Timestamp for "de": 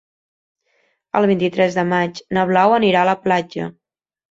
1.81-1.85